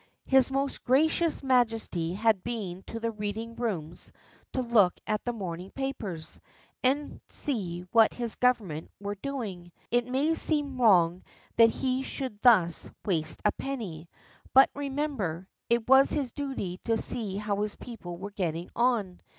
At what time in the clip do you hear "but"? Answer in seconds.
14.55-14.71